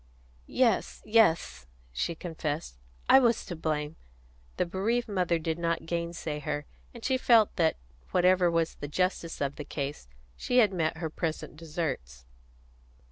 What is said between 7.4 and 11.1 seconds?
that, whatever was the justice of the case, she had met